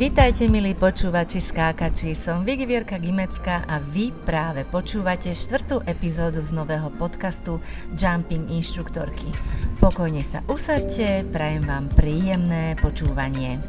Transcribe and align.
Vítajte 0.00 0.48
milí 0.48 0.72
počúvači 0.72 1.44
skákači, 1.44 2.16
som 2.16 2.40
Vigi 2.40 2.64
Gimecka 2.64 3.68
a 3.68 3.84
vy 3.84 4.16
práve 4.24 4.64
počúvate 4.64 5.28
štvrtú 5.28 5.84
epizódu 5.84 6.40
z 6.40 6.56
nového 6.56 6.88
podcastu 6.96 7.60
Jumping 8.00 8.48
Inštruktorky. 8.48 9.28
Pokojne 9.76 10.24
sa 10.24 10.40
usadte, 10.48 11.20
prajem 11.28 11.68
vám 11.68 11.92
príjemné 11.92 12.80
počúvanie. 12.80 13.60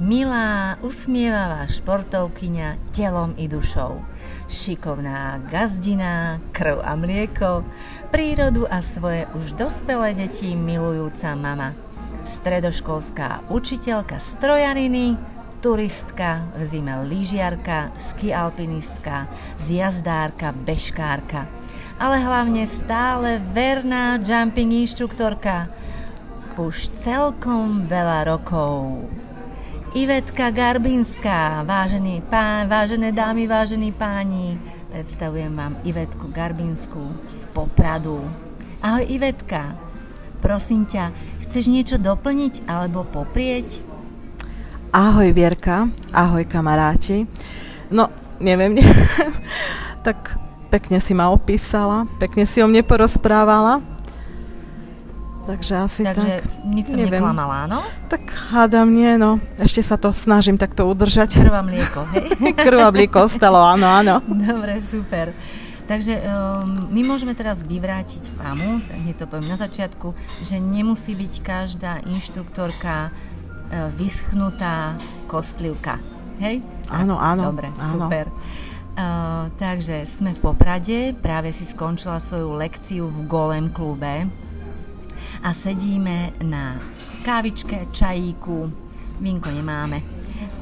Milá, 0.00 0.80
usmievavá 0.80 1.68
športovkyňa 1.68 2.94
telom 2.96 3.36
i 3.36 3.52
dušou. 3.52 4.00
Šikovná 4.48 5.44
gazdina, 5.52 6.40
krv 6.56 6.80
a 6.80 6.96
mlieko, 6.96 7.66
prírodu 8.16 8.64
a 8.72 8.80
svoje 8.80 9.28
už 9.36 9.60
dospelé 9.60 10.16
deti 10.16 10.56
milujúca 10.56 11.36
mama. 11.36 11.76
Stredoškolská 12.24 13.44
učiteľka 13.52 14.24
strojariny, 14.24 15.20
turistka, 15.60 16.48
v 16.56 16.64
zime 16.64 16.96
lyžiarka, 17.04 17.92
skialpinistka, 18.00 19.28
zjazdárka, 19.68 20.56
bežkárka. 20.56 21.44
Ale 22.00 22.16
hlavne 22.24 22.64
stále 22.64 23.36
verná 23.52 24.16
jumping 24.16 24.72
inštruktorka. 24.88 25.68
Už 26.56 26.88
celkom 27.04 27.84
veľa 27.84 28.32
rokov. 28.32 29.12
Ivetka 29.92 30.48
Garbinská, 30.56 31.68
vážený 31.68 32.24
pán, 32.32 32.64
vážené 32.64 33.12
dámy, 33.12 33.44
vážení 33.44 33.92
páni, 33.92 34.56
predstavujem 34.96 35.52
vám 35.52 35.76
Ivetku 35.84 36.32
Garbinskú 36.32 37.12
z 37.28 37.44
Popradu. 37.52 38.16
Ahoj 38.80 39.04
Ivetka, 39.04 39.76
prosím 40.40 40.88
ťa, 40.88 41.12
chceš 41.44 41.68
niečo 41.68 42.00
doplniť 42.00 42.64
alebo 42.64 43.04
poprieť? 43.04 43.84
Ahoj 44.96 45.36
Vierka, 45.36 45.92
ahoj 46.16 46.48
kamaráti. 46.48 47.28
No, 47.92 48.08
neviem, 48.40 48.80
tak 50.06 50.40
pekne 50.72 50.96
si 50.96 51.12
ma 51.12 51.28
opísala, 51.28 52.08
pekne 52.16 52.48
si 52.48 52.64
o 52.64 52.66
mne 52.66 52.80
porozprávala. 52.80 53.84
Takže 55.46 55.74
asi 55.78 56.02
Takže 56.02 56.42
tak. 56.42 56.66
nič 56.66 56.90
som 56.90 56.98
neviem. 56.98 57.22
neklamala, 57.22 57.70
áno? 57.70 57.78
Tak 58.10 58.26
hádam 58.50 58.90
nie, 58.90 59.14
no. 59.14 59.38
Ešte 59.62 59.78
sa 59.78 59.94
to 59.94 60.10
snažím 60.10 60.58
takto 60.58 60.90
udržať. 60.90 61.38
Krv 61.38 61.54
a 61.54 61.62
mlieko, 61.62 62.02
hej? 62.18 62.26
Krv 62.66 62.78
a 62.82 62.90
mlieko 62.90 63.30
ostalo, 63.30 63.62
áno, 63.62 63.86
áno. 63.86 64.18
Dobre, 64.26 64.82
super. 64.82 65.30
Takže 65.86 66.18
um, 66.18 66.90
my 66.90 67.00
môžeme 67.06 67.30
teraz 67.38 67.62
vyvrátiť 67.62 68.34
famu, 68.34 68.82
hneď 69.06 69.22
to 69.22 69.30
poviem 69.30 69.54
na 69.54 69.54
začiatku, 69.54 70.18
že 70.42 70.58
nemusí 70.58 71.14
byť 71.14 71.32
každá 71.46 72.02
inštruktorka 72.10 73.14
uh, 73.14 73.94
vyschnutá 73.94 74.98
kostlivka. 75.30 76.02
Hej? 76.42 76.58
Áno, 76.90 77.22
áno. 77.22 77.54
Dobre, 77.54 77.70
áno. 77.78 78.10
super. 78.10 78.34
Uh, 78.98 79.46
takže 79.62 80.10
sme 80.10 80.34
v 80.34 80.42
Poprade, 80.42 81.14
práve 81.14 81.54
si 81.54 81.62
skončila 81.62 82.18
svoju 82.18 82.58
lekciu 82.58 83.06
v 83.06 83.18
Golem 83.30 83.70
klube 83.70 84.26
a 85.46 85.54
sedíme 85.54 86.34
na 86.42 86.74
kávičke, 87.22 87.86
čajíku, 87.94 88.66
vínko 89.22 89.54
nemáme. 89.54 90.02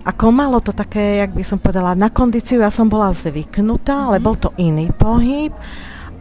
ako 0.04 0.26
malo 0.30 0.58
to 0.58 0.72
také, 0.72 1.18
jak 1.18 1.32
by 1.32 1.42
som 1.42 1.58
povedala, 1.58 1.94
na 1.94 2.08
kondíciu 2.08 2.60
ja 2.60 2.70
som 2.70 2.86
bola 2.86 3.10
zvyknutá, 3.12 4.08
ale 4.08 4.18
Mhm. 4.18 4.24
bol 4.24 4.36
to 4.36 4.50
iný 4.56 4.90
pohyb 4.90 5.54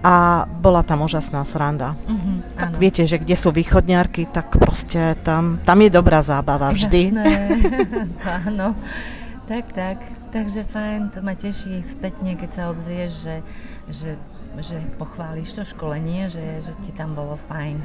a 0.00 0.14
bola 0.46 0.80
tam 0.80 1.02
úžasná 1.02 1.44
sranda. 1.44 1.92
Mhm, 2.04 2.56
Tak 2.56 2.68
áno. 2.70 2.78
viete, 2.78 3.04
že 3.04 3.16
kde 3.16 3.34
sú 3.34 3.50
východňarky, 3.50 4.26
tak 4.26 4.48
proste 4.54 5.12
tam, 5.20 5.60
tam 5.60 5.76
je 5.78 5.90
dobrá 5.90 6.20
zábava 6.20 6.70
vždy. 6.70 7.12
Jasné, 7.12 7.34
áno. 8.42 8.72
Tak, 9.44 9.72
tak. 9.72 9.98
Takže 10.30 10.62
fajn, 10.64 11.10
to 11.10 11.18
ma 11.20 11.34
teší 11.34 11.82
spätne, 11.82 12.38
keď 12.38 12.50
sa 12.50 12.62
obzrieš, 12.70 13.12
že, 13.18 13.36
že, 13.90 14.10
že 14.62 14.76
pochváliš 14.94 15.52
to 15.52 15.62
školenie, 15.66 16.30
že, 16.30 16.40
že 16.62 16.72
ti 16.80 16.92
tam 16.92 17.12
bolo 17.12 17.34
fajn 17.50 17.76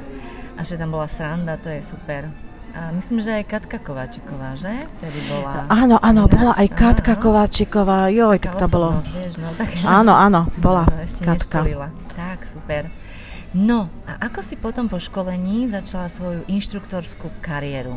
a 0.54 0.62
že 0.62 0.78
tam 0.78 0.94
bola 0.94 1.10
sranda, 1.10 1.58
to 1.58 1.66
je 1.66 1.82
super. 1.84 2.30
A 2.76 2.92
myslím, 2.92 3.24
že 3.24 3.32
aj 3.32 3.44
Katka 3.48 3.80
Kováčiková, 3.80 4.52
že? 4.54 4.84
Vtedy 5.00 5.20
bola. 5.32 5.64
Áno, 5.72 5.96
áno, 5.96 6.28
bola 6.28 6.52
aj 6.60 6.68
Katka 6.70 7.16
áno. 7.16 7.22
Kováčiková, 7.24 8.12
joj, 8.12 8.36
tak 8.36 8.60
to 8.60 8.68
bolo... 8.68 9.00
Vieš, 9.00 9.40
no, 9.40 9.48
tak... 9.56 9.72
Áno, 9.80 10.12
áno, 10.12 10.40
bola 10.64 10.84
No, 10.84 11.00
ešte 11.00 11.24
Katka. 11.24 11.64
neškolila. 11.64 11.88
Tak, 12.12 12.38
super. 12.52 12.92
No, 13.56 13.88
a 14.04 14.20
ako 14.28 14.44
si 14.44 14.60
potom 14.60 14.92
po 14.92 15.00
školení 15.00 15.72
začala 15.72 16.12
svoju 16.12 16.44
inštruktorskú 16.44 17.32
kariéru? 17.40 17.96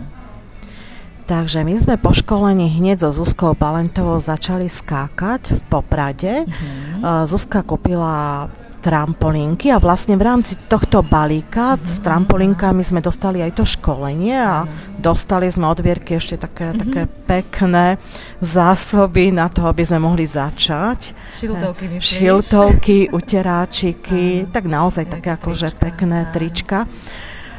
Takže 1.28 1.62
my 1.62 1.76
sme 1.78 1.96
po 2.00 2.10
školení 2.10 2.72
hneď 2.74 3.06
so 3.06 3.12
Zuzkou 3.14 3.54
Balentovou 3.54 4.18
začali 4.18 4.66
skákať 4.66 5.60
v 5.60 5.62
Poprade. 5.68 6.34
Mhm. 6.48 7.04
Uh, 7.04 7.24
Zuzka 7.28 7.62
kúpila 7.62 8.48
trampolínky 8.80 9.70
a 9.70 9.78
vlastne 9.78 10.16
v 10.16 10.24
rámci 10.24 10.56
tohto 10.72 11.04
balíka 11.04 11.76
s 11.84 12.00
trampolínkami 12.00 12.80
sme 12.80 13.04
dostali 13.04 13.44
aj 13.44 13.60
to 13.60 13.64
školenie 13.68 14.34
a 14.34 14.64
dostali 14.98 15.52
sme 15.52 15.68
od 15.68 15.84
Vierky 15.84 16.16
ešte 16.16 16.40
také, 16.40 16.72
také 16.74 17.04
pekné 17.06 18.00
zásoby 18.40 19.36
na 19.36 19.52
to, 19.52 19.68
aby 19.68 19.84
sme 19.84 20.00
mohli 20.00 20.24
začať. 20.24 21.14
Šiltovky 21.36 21.86
myslíš? 21.92 22.08
Šiltovky, 22.08 22.98
uteráčiky, 23.12 24.26
tak 24.56 24.66
naozaj 24.66 25.06
Aj 25.06 25.12
také 25.20 25.30
akože 25.36 25.76
trička, 25.76 25.84
pekné 25.84 26.20
trička. 26.32 26.80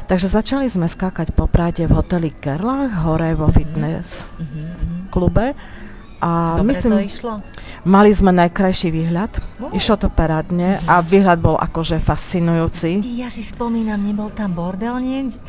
Takže 0.09 0.27
začali 0.27 0.67
sme 0.67 0.91
skákať 0.91 1.31
po 1.31 1.47
Prade 1.47 1.87
v 1.87 1.95
hoteli 1.95 2.35
Gerlach, 2.35 2.91
hore 3.07 3.31
vo 3.31 3.47
fitness 3.47 4.27
Mhm, 4.35 4.43
mhm. 4.43 4.97
klube. 5.07 5.55
A 6.21 6.61
Dobre 6.61 6.77
myslím, 6.77 6.91
to 6.93 7.01
išlo? 7.01 7.33
Mali 7.81 8.13
sme 8.13 8.29
najkrajší 8.29 8.93
výhľad, 8.93 9.41
uh. 9.57 9.73
išlo 9.73 9.97
to 9.97 10.07
parádne 10.13 10.77
a 10.85 11.01
výhľad 11.01 11.41
bol 11.41 11.57
akože 11.57 11.97
fascinujúci. 11.97 13.01
Ja 13.17 13.33
si 13.33 13.41
spomínam, 13.41 14.05
nebol 14.05 14.29
tam 14.29 14.53
bordel 14.53 15.01
niekde? 15.01 15.41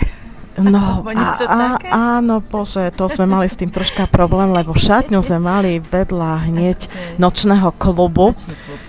No, 0.60 1.00
a, 1.16 1.36
a, 1.48 1.60
áno, 2.20 2.44
bože, 2.44 2.92
to 2.92 3.08
sme 3.08 3.24
mali 3.24 3.48
s 3.48 3.56
tým 3.56 3.72
troška 3.72 4.04
problém, 4.04 4.52
lebo 4.52 4.76
šatňu 4.76 5.24
sme 5.24 5.40
mali 5.40 5.80
vedľa 5.80 6.52
hneď 6.52 6.78
nočného 7.22 7.72
klubu, 7.80 8.36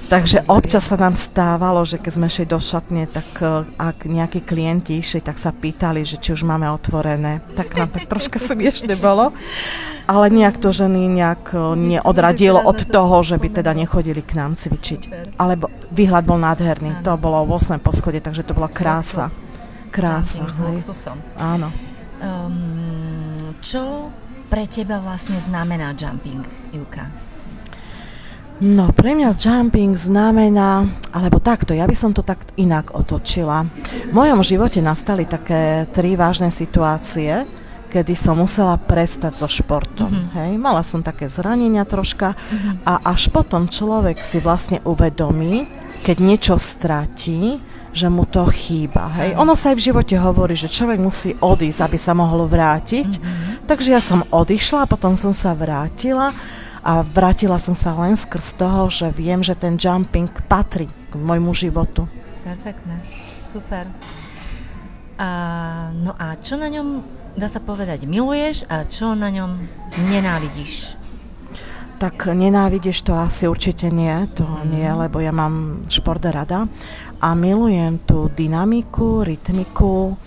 takže 0.09 0.43
občas 0.49 0.87
sa 0.87 0.97
nám 0.99 1.13
stávalo, 1.13 1.83
že 1.87 1.99
keď 1.99 2.11
sme 2.15 2.27
šli 2.27 2.45
do 2.49 2.59
šatne, 2.59 3.07
tak 3.07 3.27
e, 3.39 3.67
ak 3.77 4.07
nejakí 4.07 4.43
klienti 4.43 4.99
išli, 4.99 5.23
tak 5.23 5.39
sa 5.39 5.55
pýtali, 5.55 6.03
že 6.03 6.19
či 6.19 6.33
už 6.35 6.43
máme 6.43 6.67
otvorené. 6.71 7.39
Tak 7.53 7.77
nám 7.77 7.89
tak 7.93 8.09
troška 8.09 8.41
smiešne 8.41 8.95
bolo. 8.99 9.31
Ale 10.03 10.27
nejak 10.27 10.59
to 10.59 10.75
ženy 10.75 11.07
nejak 11.07 11.55
e, 11.55 11.79
neodradilo 11.79 12.59
od 12.59 12.83
toho, 12.89 13.23
že 13.23 13.39
by 13.39 13.63
teda 13.63 13.71
nechodili 13.71 14.19
k 14.19 14.35
nám 14.35 14.59
cvičiť. 14.59 15.35
Alebo 15.39 15.71
výhľad 15.93 16.27
bol 16.27 16.41
nádherný. 16.41 17.05
To 17.07 17.15
bolo 17.15 17.43
v 17.47 17.55
8. 17.59 17.79
poschode, 17.79 18.19
takže 18.19 18.43
to 18.43 18.57
bola 18.57 18.67
krása 18.67 19.31
krása. 19.93 20.41
Hej. 20.65 20.89
Áno. 21.37 21.69
Um, 22.17 23.53
čo 23.61 24.09
pre 24.49 24.65
teba 24.65 24.97
vlastne 24.97 25.37
znamená 25.45 25.93
jumping, 25.93 26.41
Juka? 26.73 27.05
No, 28.63 28.95
pre 28.95 29.11
mňa 29.11 29.35
jumping 29.35 29.91
znamená, 29.99 30.87
alebo 31.11 31.43
takto, 31.43 31.75
ja 31.75 31.83
by 31.83 31.91
som 31.99 32.15
to 32.15 32.23
tak 32.23 32.47
inak 32.55 32.95
otočila. 32.95 33.67
V 34.07 34.15
mojom 34.15 34.39
živote 34.39 34.79
nastali 34.79 35.27
také 35.27 35.83
tri 35.91 36.15
vážne 36.15 36.47
situácie, 36.47 37.43
kedy 37.91 38.15
som 38.15 38.39
musela 38.39 38.79
prestať 38.79 39.35
so 39.35 39.51
športom. 39.51 40.07
Mm-hmm. 40.07 40.35
Hej, 40.39 40.51
mala 40.55 40.79
som 40.79 41.03
také 41.03 41.27
zranenia 41.27 41.83
troška 41.83 42.39
mm-hmm. 42.39 42.87
a 42.87 43.03
až 43.11 43.27
potom 43.35 43.67
človek 43.67 44.23
si 44.23 44.39
vlastne 44.39 44.79
uvedomí, 44.87 45.67
keď 45.99 46.17
niečo 46.23 46.55
stratí, 46.55 47.59
že 47.91 48.07
mu 48.07 48.23
to 48.23 48.47
chýba. 48.47 49.11
Hej. 49.19 49.35
Ono 49.43 49.59
sa 49.59 49.75
aj 49.75 49.77
v 49.77 49.85
živote 49.91 50.15
hovorí, 50.15 50.55
že 50.55 50.71
človek 50.71 51.03
musí 51.03 51.35
odísť, 51.35 51.83
aby 51.83 51.97
sa 51.99 52.15
mohol 52.15 52.47
vrátiť. 52.47 53.11
Mm-hmm. 53.11 53.67
Takže 53.67 53.91
ja 53.91 53.99
som 53.99 54.23
odišla, 54.31 54.87
potom 54.87 55.19
som 55.19 55.35
sa 55.35 55.51
vrátila 55.51 56.31
a 56.83 56.99
vrátila 57.01 57.55
som 57.55 57.71
sa 57.71 57.95
len 57.95 58.19
skrz 58.19 58.59
toho, 58.59 58.91
že 58.91 59.07
viem, 59.15 59.39
že 59.39 59.55
ten 59.55 59.79
jumping 59.79 60.27
patrí 60.51 60.91
k 61.07 61.13
môjmu 61.15 61.55
životu. 61.55 62.03
Perfektné, 62.43 62.99
super. 63.55 63.87
A, 65.15 65.29
no 65.95 66.11
a 66.19 66.35
čo 66.43 66.59
na 66.59 66.67
ňom, 66.67 66.99
dá 67.39 67.47
sa 67.47 67.63
povedať, 67.63 68.03
miluješ 68.03 68.67
a 68.67 68.83
čo 68.83 69.15
na 69.15 69.31
ňom 69.31 69.63
nenávidíš? 70.11 70.99
Tak 72.03 72.35
nenávidíš 72.35 73.07
to 73.07 73.15
asi 73.15 73.47
určite 73.47 73.87
nie, 73.87 74.11
to 74.35 74.43
mm. 74.43 74.67
nie, 74.67 74.89
lebo 74.91 75.23
ja 75.23 75.31
mám 75.31 75.87
šport 75.87 76.19
rada 76.19 76.67
a 77.23 77.31
milujem 77.31 78.03
tú 78.03 78.27
dynamiku, 78.27 79.23
rytmiku, 79.23 80.19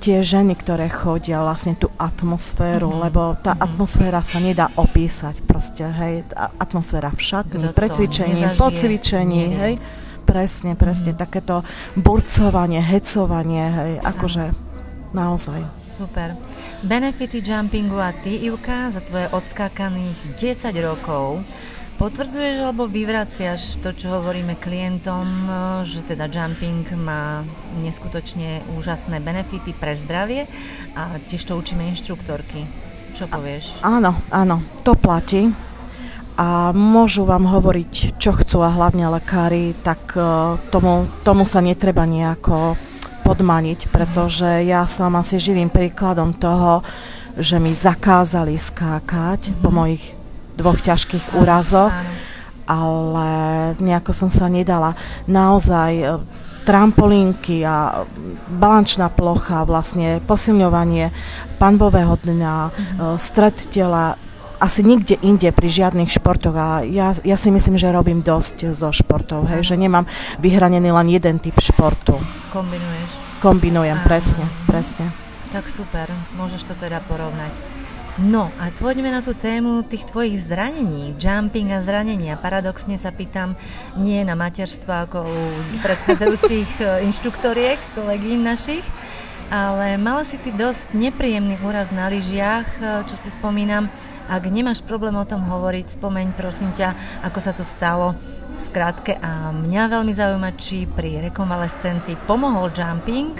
tie 0.00 0.24
ženy, 0.24 0.56
ktoré 0.56 0.88
chodia, 0.88 1.44
vlastne 1.44 1.76
tú 1.76 1.92
atmosféru, 2.00 2.88
mm-hmm. 2.88 3.04
lebo 3.04 3.22
tá 3.36 3.52
mm-hmm. 3.52 3.66
atmosféra 3.68 4.20
sa 4.24 4.40
nedá 4.40 4.72
opísať 4.74 5.44
proste, 5.44 5.84
hej, 5.84 6.24
atmosféra 6.56 7.12
v 7.12 7.20
šatni, 7.20 7.64
pred 7.76 7.92
cvičením, 7.92 8.56
po 8.56 8.72
cvičení, 8.72 9.44
hej, 9.60 9.74
presne, 10.24 10.72
presne, 10.74 11.12
mm-hmm. 11.12 11.22
takéto 11.22 11.60
burcovanie, 12.00 12.80
hecovanie, 12.80 13.64
hej, 13.68 13.92
akože 14.00 14.44
naozaj. 15.12 15.60
Super. 16.00 16.32
Benefity 16.80 17.44
jumpingu 17.44 18.00
a 18.00 18.16
ty, 18.16 18.40
Ivka, 18.48 18.88
za 18.88 19.04
tvoje 19.04 19.28
odskákaných 19.36 20.16
10 20.40 20.72
rokov, 20.80 21.44
Potvrdzuješ 22.00 22.64
alebo 22.64 22.88
vyvraciaš 22.88 23.76
to, 23.84 23.92
čo 23.92 24.08
hovoríme 24.08 24.56
klientom, 24.56 25.28
že 25.84 26.00
teda 26.08 26.32
jumping 26.32 26.88
má 26.96 27.44
neskutočne 27.84 28.64
úžasné 28.80 29.20
benefity 29.20 29.76
pre 29.76 30.00
zdravie 30.00 30.48
a 30.96 31.20
tiež 31.28 31.44
to 31.44 31.60
učíme 31.60 31.84
inštruktorky. 31.92 32.64
Čo 33.12 33.28
povieš? 33.28 33.84
A, 33.84 34.00
áno, 34.00 34.16
áno, 34.32 34.64
to 34.80 34.96
platí 34.96 35.52
a 36.40 36.72
môžu 36.72 37.28
vám 37.28 37.44
hovoriť, 37.44 38.16
čo 38.16 38.32
chcú 38.32 38.64
a 38.64 38.72
hlavne 38.72 39.04
lekári, 39.20 39.76
tak 39.84 40.16
uh, 40.16 40.56
tomu, 40.72 41.04
tomu 41.20 41.44
sa 41.44 41.60
netreba 41.60 42.08
nejako 42.08 42.80
podmaniť, 43.28 43.92
pretože 43.92 44.64
ja 44.64 44.88
som 44.88 45.12
asi 45.20 45.36
živým 45.36 45.68
príkladom 45.68 46.32
toho, 46.32 46.80
že 47.36 47.60
mi 47.60 47.76
zakázali 47.76 48.56
skákať 48.56 49.52
po 49.60 49.68
mojich 49.68 50.19
dvoch 50.60 50.78
ťažkých 50.78 51.40
úrazoch, 51.40 51.90
ale 52.70 53.28
nejako 53.82 54.12
som 54.14 54.30
sa 54.30 54.46
nedala. 54.46 54.94
Naozaj 55.26 55.92
e, 55.98 56.04
trampolínky 56.62 57.66
a 57.66 58.06
balančná 58.46 59.10
plocha, 59.10 59.66
vlastne 59.66 60.22
posilňovanie 60.22 61.10
panvového 61.58 62.14
dňa, 62.20 62.54
mm-hmm. 62.68 63.18
stred 63.18 63.56
tela, 63.72 64.14
asi 64.60 64.84
nikde 64.84 65.16
inde 65.24 65.48
pri 65.56 65.68
žiadnych 65.72 66.12
športoch 66.12 66.52
a 66.52 66.84
ja, 66.84 67.16
ja 67.24 67.36
si 67.40 67.48
myslím, 67.48 67.80
že 67.80 67.88
robím 67.88 68.20
dosť 68.20 68.76
zo 68.76 68.92
športov, 68.92 69.48
hej, 69.48 69.64
že 69.64 69.80
nemám 69.80 70.04
vyhranený 70.38 70.92
len 70.92 71.08
jeden 71.08 71.40
typ 71.40 71.56
športu. 71.58 72.20
Kombinuješ? 72.52 73.10
Kombinujem, 73.40 73.96
Aha. 73.96 74.04
presne, 74.04 74.44
presne. 74.68 75.08
Tak 75.50 75.64
super, 75.66 76.12
môžeš 76.36 76.68
to 76.68 76.74
teda 76.76 77.00
porovnať. 77.08 77.79
No 78.20 78.52
a 78.60 78.68
poďme 78.68 79.08
na 79.08 79.24
tú 79.24 79.32
tému 79.32 79.80
tých 79.88 80.04
tvojich 80.12 80.44
zranení, 80.44 81.16
jumping 81.16 81.72
a 81.72 81.80
zranenia. 81.80 82.36
Paradoxne 82.36 83.00
sa 83.00 83.16
pýtam 83.16 83.56
nie 83.96 84.20
na 84.28 84.36
materstvo 84.36 84.92
ako 84.92 85.24
u 85.24 85.40
predchádzajúcich 85.80 86.68
e, 86.84 87.08
inštruktoriek, 87.08 87.80
kolegín 87.96 88.44
našich, 88.44 88.84
ale 89.48 89.96
mala 89.96 90.28
si 90.28 90.36
ty 90.36 90.52
dosť 90.52 90.92
nepríjemný 90.92 91.64
úraz 91.64 91.88
na 91.96 92.12
lyžiach, 92.12 92.68
e, 92.76 93.08
čo 93.08 93.16
si 93.16 93.32
spomínam. 93.32 93.88
Ak 94.28 94.44
nemáš 94.52 94.84
problém 94.84 95.16
o 95.16 95.24
tom 95.24 95.40
hovoriť, 95.40 95.96
spomeň 95.96 96.36
prosím 96.36 96.76
ťa, 96.76 97.24
ako 97.24 97.38
sa 97.40 97.56
to 97.56 97.64
stalo 97.64 98.12
v 98.52 98.60
skratke 98.60 99.16
a 99.16 99.48
mňa 99.48 99.96
veľmi 99.96 100.12
zaujíma, 100.12 100.60
či 100.60 100.84
pri 100.84 101.24
rekonvalescencii 101.32 102.28
pomohol 102.28 102.68
jumping, 102.68 103.32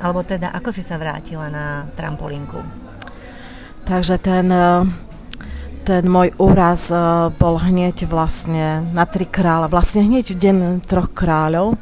alebo 0.00 0.24
teda 0.24 0.56
ako 0.56 0.72
si 0.72 0.80
sa 0.80 0.96
vrátila 0.96 1.52
na 1.52 1.84
trampolínku. 1.92 2.81
Takže 3.92 4.16
ten, 4.24 4.48
e, 4.48 4.88
ten 5.84 6.08
môj 6.08 6.32
úraz 6.40 6.88
e, 6.88 6.96
bol 7.36 7.60
hneď 7.60 8.08
vlastne 8.08 8.80
na 8.96 9.04
tri 9.04 9.28
kráľa, 9.28 9.68
vlastne 9.68 10.00
hneď 10.08 10.32
v 10.32 10.40
deň 10.40 10.56
troch 10.88 11.12
kráľov. 11.12 11.76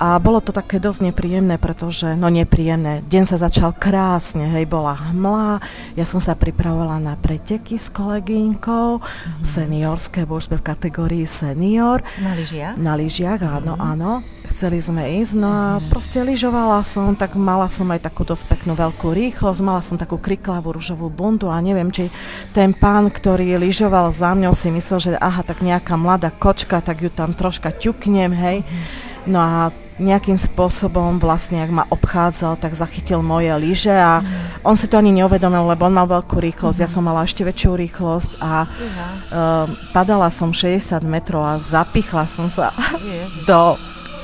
A 0.00 0.20
bolo 0.20 0.44
to 0.44 0.52
také 0.52 0.76
dosť 0.76 1.12
nepríjemné, 1.12 1.56
pretože, 1.56 2.12
no 2.12 2.28
nepríjemné, 2.28 3.00
deň 3.08 3.24
sa 3.24 3.40
začal 3.40 3.72
krásne, 3.72 4.52
hej, 4.52 4.68
bola 4.68 4.96
hmla, 4.96 5.60
ja 5.96 6.04
som 6.04 6.20
sa 6.20 6.36
pripravovala 6.36 7.00
na 7.00 7.14
preteky 7.20 7.76
s 7.76 7.88
kolegynkou, 7.92 9.00
mm-hmm. 9.00 9.44
seniorské, 9.44 10.24
bo 10.24 10.40
už 10.40 10.52
sme 10.52 10.56
v 10.60 10.68
kategórii 10.72 11.24
senior. 11.28 12.04
Na 12.20 12.32
lyžiach? 12.36 12.76
Na 12.80 12.96
lyžiach, 12.96 13.40
áno, 13.44 13.76
mm-hmm. 13.76 13.92
áno. 13.96 14.12
Chceli 14.50 14.82
sme 14.82 15.22
ísť, 15.22 15.34
no 15.38 15.48
a 15.48 15.66
mm-hmm. 15.78 15.88
proste 15.88 16.18
lyžovala 16.20 16.82
som, 16.82 17.14
tak 17.14 17.38
mala 17.38 17.70
som 17.70 17.86
aj 17.94 18.10
takú 18.10 18.26
dosť 18.26 18.50
peknú 18.50 18.74
veľkú 18.74 19.14
rýchlosť, 19.14 19.60
mala 19.62 19.80
som 19.80 19.94
takú 19.94 20.18
kriklavú 20.18 20.74
rúžovú 20.74 21.06
bundu 21.06 21.48
a 21.48 21.62
neviem, 21.62 21.88
či 21.88 22.10
ten 22.50 22.74
pán, 22.74 23.08
ktorý 23.08 23.56
lyžoval 23.62 24.10
za 24.10 24.34
mňou, 24.34 24.52
si 24.52 24.74
myslel, 24.74 24.98
že 24.98 25.10
aha, 25.22 25.46
tak 25.46 25.62
nejaká 25.62 25.94
mladá 25.94 26.34
kočka, 26.34 26.82
tak 26.82 26.98
ju 26.98 27.08
tam 27.08 27.32
troška 27.32 27.70
ťuknem, 27.70 28.34
hej. 28.34 28.66
Mm-hmm. 28.66 29.08
No 29.30 29.38
a 29.38 29.70
nejakým 30.00 30.40
spôsobom 30.40 31.20
vlastne, 31.20 31.60
ak 31.60 31.70
ma 31.70 31.84
obchádzal, 31.92 32.56
tak 32.56 32.72
zachytil 32.72 33.20
moje 33.20 33.52
lyže 33.60 33.92
a 33.92 34.24
mm. 34.24 34.64
on 34.64 34.72
si 34.72 34.88
to 34.88 34.96
ani 34.96 35.12
neuvedomil, 35.12 35.68
lebo 35.68 35.84
on 35.84 35.94
mal 35.94 36.08
veľkú 36.08 36.40
rýchlosť, 36.40 36.80
mm. 36.80 36.84
ja 36.84 36.88
som 36.88 37.04
mala 37.04 37.28
ešte 37.28 37.44
väčšiu 37.44 37.76
rýchlosť 37.76 38.40
a 38.40 38.64
uh, 38.64 39.68
padala 39.92 40.32
som 40.32 40.56
60 40.56 41.04
metrov 41.04 41.44
a 41.44 41.60
zapichla 41.60 42.24
som 42.24 42.48
sa 42.48 42.72
do 43.44 43.76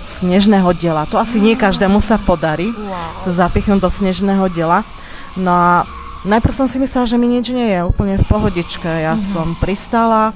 snežného 0.06 0.70
diela. 0.78 1.04
To 1.10 1.18
asi 1.18 1.42
nie 1.42 1.58
každému 1.58 1.98
sa 1.98 2.16
podarí 2.16 2.70
wow. 2.70 3.18
sa 3.18 3.30
zapichnúť 3.46 3.82
do 3.82 3.90
snežného 3.90 4.46
diela. 4.48 4.86
No 5.34 5.50
a 5.50 5.72
najprv 6.22 6.54
som 6.54 6.70
si 6.70 6.78
myslela, 6.78 7.10
že 7.10 7.18
mi 7.18 7.26
nič 7.26 7.50
nie 7.50 7.74
je, 7.74 7.82
úplne 7.82 8.14
v 8.16 8.24
pohodičke. 8.30 8.86
Ja 8.86 9.18
mm-hmm. 9.18 9.26
som 9.26 9.58
pristala, 9.58 10.30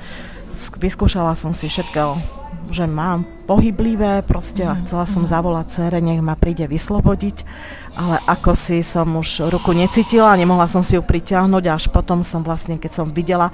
vyskúšala 0.76 1.38
som 1.38 1.54
si 1.54 1.70
všetko 1.70 2.39
že 2.70 2.86
mám 2.86 3.26
pohyblivé 3.50 4.22
proste 4.22 4.62
a 4.62 4.78
mhm, 4.78 4.86
chcela 4.86 5.04
som 5.04 5.26
mhm. 5.26 5.30
zavolať 5.30 5.66
cére, 5.68 5.98
nech 5.98 6.22
ma 6.22 6.38
príde 6.38 6.70
vyslobodiť, 6.70 7.42
ale 7.98 8.22
ako 8.30 8.54
si 8.54 8.80
som 8.86 9.10
už 9.18 9.50
ruku 9.50 9.74
necítila, 9.74 10.38
nemohla 10.38 10.70
som 10.70 10.86
si 10.86 10.94
ju 10.94 11.02
priťahnuť 11.02 11.64
a 11.66 11.74
až 11.74 11.90
potom 11.90 12.22
som 12.22 12.46
vlastne, 12.46 12.78
keď 12.78 13.02
som 13.02 13.06
videla 13.10 13.50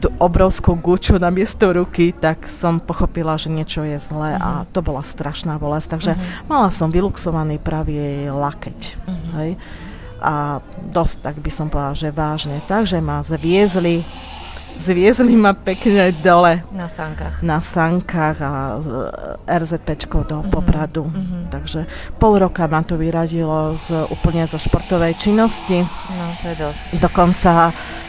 tú 0.00 0.08
obrovskú 0.16 0.74
guču 0.80 1.20
na 1.20 1.28
miesto 1.28 1.68
ruky, 1.70 2.16
tak 2.16 2.48
som 2.48 2.80
pochopila, 2.80 3.36
že 3.36 3.52
niečo 3.52 3.84
je 3.84 4.00
zlé 4.00 4.40
a 4.40 4.64
mhm. 4.64 4.72
to 4.72 4.80
bola 4.80 5.04
strašná 5.04 5.60
bolesť, 5.60 5.88
takže 6.00 6.12
uh-huh. 6.16 6.48
mala 6.48 6.72
som 6.72 6.88
vyluxovaný 6.88 7.60
pravý 7.60 8.28
lakeť. 8.32 8.80
Uh-huh. 9.04 9.30
Hej? 9.38 9.50
A 10.24 10.64
dosť, 10.80 11.16
tak 11.20 11.36
by 11.36 11.50
som 11.52 11.68
povedala, 11.68 11.92
že 11.92 12.08
vážne. 12.08 12.56
Takže 12.64 12.96
ma 13.04 13.20
zviezli 13.20 14.00
zviezli 14.76 15.36
ma 15.38 15.54
pekne 15.54 16.12
dole. 16.20 16.62
Na 16.74 16.88
sankách. 16.90 17.34
Na 17.42 17.58
sankách 17.60 18.38
a 18.42 18.52
RZPčkou 19.46 20.26
do 20.26 20.42
uh-huh. 20.42 20.50
Popradu. 20.50 21.06
Uh-huh. 21.06 21.46
Takže 21.48 21.86
pol 22.18 22.38
roka 22.38 22.66
ma 22.66 22.82
to 22.82 22.98
vyradilo 22.98 23.78
z, 23.78 24.10
úplne 24.10 24.44
zo 24.46 24.58
športovej 24.58 25.14
činnosti. 25.14 25.86
No, 26.14 26.26
to 26.42 26.46
je 26.52 26.56
dosť. 26.58 26.82
Dokonca 26.98 27.52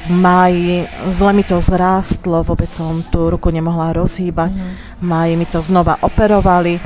v 0.10 0.14
máji 0.14 0.76
zle 1.14 1.32
mi 1.34 1.44
to 1.46 1.62
zrástlo, 1.62 2.42
vôbec 2.46 2.70
som 2.70 3.06
tú 3.08 3.30
ruku 3.30 3.50
nemohla 3.54 3.94
rozhýbať. 3.94 4.52
V 5.00 5.04
máji 5.06 5.34
mi 5.38 5.46
to 5.46 5.62
znova 5.62 6.02
operovali. 6.02 6.82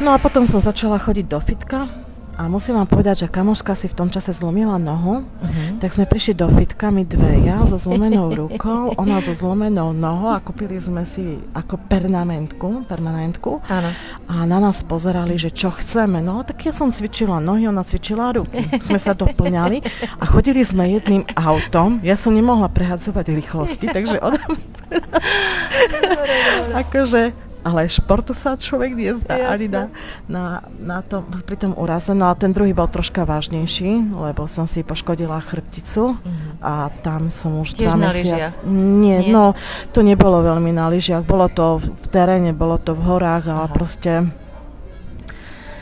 No 0.00 0.12
a 0.12 0.20
potom 0.20 0.44
som 0.44 0.60
začala 0.60 1.00
chodiť 1.00 1.26
do 1.26 1.40
fitka 1.40 2.05
a 2.36 2.52
musím 2.52 2.76
vám 2.76 2.84
povedať, 2.84 3.24
že 3.24 3.32
kamoška 3.32 3.72
si 3.72 3.88
v 3.88 3.96
tom 3.96 4.08
čase 4.12 4.36
zlomila 4.36 4.76
nohu, 4.76 5.24
uh-huh. 5.24 5.80
tak 5.80 5.96
sme 5.96 6.04
prišli 6.04 6.36
do 6.36 6.52
fitka, 6.52 6.92
my 6.92 7.08
dve, 7.08 7.48
ja 7.48 7.64
so 7.64 7.80
zlomenou 7.80 8.28
rukou, 8.44 8.92
ona 9.00 9.24
so 9.24 9.32
zlomenou 9.32 9.96
nohou 9.96 10.36
a 10.36 10.44
kúpili 10.44 10.76
sme 10.76 11.08
si 11.08 11.40
ako 11.56 11.80
permanentku, 11.88 12.84
permanentku 12.84 13.64
Áno. 13.72 13.88
a 14.28 14.44
na 14.44 14.60
nás 14.60 14.84
pozerali, 14.84 15.40
že 15.40 15.48
čo 15.48 15.72
chceme. 15.72 16.20
No 16.20 16.44
tak 16.44 16.68
ja 16.68 16.76
som 16.76 16.92
cvičila 16.92 17.40
nohy, 17.40 17.72
ona 17.72 17.80
cvičila 17.80 18.36
ruky. 18.36 18.68
Sme 18.84 19.00
sa 19.00 19.16
doplňali 19.16 19.80
a 20.20 20.24
chodili 20.28 20.60
sme 20.60 20.92
jedným 20.92 21.24
autom. 21.40 22.04
Ja 22.04 22.20
som 22.20 22.36
nemohla 22.36 22.68
prehadzovať 22.68 23.32
rýchlosti, 23.32 23.88
takže 23.88 24.20
ona 24.20 24.40
mi 24.52 24.60
akože 26.84 27.45
ale 27.66 27.90
športu 27.90 28.30
sa 28.30 28.54
človek 28.54 28.94
nezdá 28.94 29.50
ani 29.50 29.66
na, 29.66 29.90
na, 30.30 30.44
na 30.78 30.98
tom, 31.02 31.26
pri 31.26 31.58
tom 31.58 31.74
úraze. 31.74 32.14
No 32.14 32.30
a 32.30 32.38
ten 32.38 32.54
druhý 32.54 32.70
bol 32.70 32.86
troška 32.86 33.26
vážnejší, 33.26 34.14
lebo 34.14 34.46
som 34.46 34.70
si 34.70 34.86
poškodila 34.86 35.42
chrbticu 35.42 36.14
mm-hmm. 36.14 36.62
a 36.62 36.94
tam 37.02 37.34
som 37.34 37.58
už 37.58 37.74
Tiež 37.74 37.90
dva 37.90 37.98
mesiac... 37.98 38.54
Nie, 38.62 39.26
Nie, 39.26 39.34
no 39.34 39.58
to 39.90 40.06
nebolo 40.06 40.46
veľmi 40.46 40.70
na 40.70 40.86
lyžiach, 40.86 41.26
bolo 41.26 41.50
to 41.50 41.82
v 41.82 42.06
teréne, 42.14 42.54
bolo 42.54 42.78
to 42.78 42.94
v 42.94 43.02
horách, 43.02 43.50
ale 43.50 43.66
Aha. 43.66 43.74
proste 43.74 44.12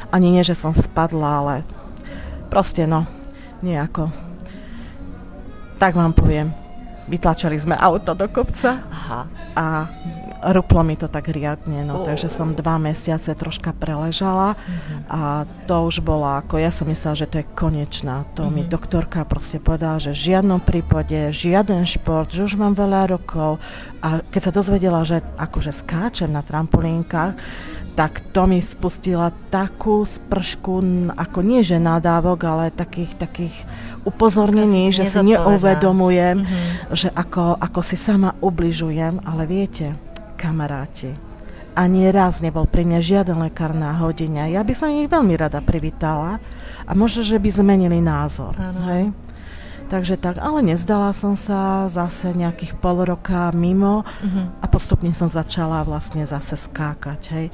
ani 0.08 0.30
nie, 0.32 0.46
že 0.46 0.56
som 0.56 0.72
spadla, 0.72 1.30
ale 1.44 1.54
proste 2.48 2.88
no, 2.88 3.04
nejako. 3.60 4.08
Tak 5.76 5.98
vám 5.98 6.16
poviem. 6.16 6.63
Vytlačili 7.04 7.60
sme 7.60 7.76
auto 7.76 8.16
do 8.16 8.24
kopca 8.32 8.80
Aha. 8.80 9.20
a 9.54 9.66
ruplo 10.52 10.84
mi 10.84 10.96
to 10.96 11.08
tak 11.08 11.32
riadne, 11.32 11.88
no, 11.88 12.00
oh. 12.00 12.04
takže 12.04 12.28
som 12.28 12.52
dva 12.52 12.76
mesiace 12.76 13.32
troška 13.32 13.72
preležala 13.72 14.52
uh-huh. 14.52 14.98
a 15.08 15.20
to 15.64 15.88
už 15.88 16.04
bolo 16.04 16.28
ako, 16.28 16.60
ja 16.60 16.68
som 16.68 16.84
myslela, 16.88 17.16
že 17.16 17.30
to 17.30 17.40
je 17.40 17.46
konečná. 17.56 18.28
To 18.36 18.44
uh-huh. 18.44 18.52
mi 18.52 18.62
mhm. 18.66 18.68
doktorka 18.68 19.24
proste 19.24 19.56
povedala, 19.56 19.96
že 19.96 20.12
žiadnom 20.12 20.60
prípade, 20.60 21.32
žiaden 21.32 21.88
šport, 21.88 22.28
že 22.28 22.44
už 22.44 22.60
mám 22.60 22.76
veľa 22.76 23.16
rokov 23.16 23.56
a 24.04 24.20
keď 24.20 24.40
sa 24.44 24.52
dozvedela, 24.52 25.00
že 25.06 25.24
akože 25.40 25.72
skáčem 25.72 26.28
na 26.28 26.44
trampolínkach, 26.44 27.32
tak 27.94 28.26
to 28.34 28.50
mi 28.50 28.58
spustila 28.58 29.30
takú 29.54 30.02
spršku, 30.02 30.82
ako 31.14 31.38
nie 31.46 31.62
že 31.62 31.78
nadávok, 31.78 32.42
ale 32.42 32.74
takých, 32.74 33.14
takých 33.14 33.54
upozornení, 34.04 34.92
že 34.92 35.08
si 35.08 35.16
neuvedomujem, 35.16 36.44
mm-hmm. 36.44 36.94
že 36.94 37.08
ako, 37.10 37.56
ako 37.58 37.80
si 37.80 37.96
sama 37.96 38.36
ubližujem, 38.38 39.20
ale 39.24 39.48
viete, 39.48 39.96
kamaráti. 40.36 41.16
Ani 41.74 42.06
raz 42.14 42.38
nebol 42.38 42.70
pri 42.70 42.86
mne 42.86 43.02
žiaden 43.02 43.42
lekár 43.42 43.74
na 43.74 43.98
hodine. 43.98 44.46
Ja 44.46 44.62
by 44.62 44.74
som 44.78 44.94
ich 44.94 45.10
veľmi 45.10 45.34
rada 45.34 45.58
privítala 45.58 46.38
a 46.86 46.92
možno, 46.94 47.26
že 47.26 47.42
by 47.42 47.50
zmenili 47.50 47.98
názor. 47.98 48.54
Hej? 48.86 49.10
Takže 49.84 50.16
tak, 50.16 50.40
ale 50.40 50.64
nezdala 50.64 51.12
som 51.12 51.36
sa 51.36 51.86
zase 51.92 52.32
nejakých 52.32 52.80
pol 52.80 53.04
roka 53.04 53.52
mimo 53.52 54.02
uh-huh. 54.02 54.46
a 54.58 54.66
postupne 54.66 55.12
som 55.12 55.28
začala 55.28 55.84
vlastne 55.84 56.24
zase 56.24 56.56
skákať. 56.56 57.20
Hej. 57.30 57.46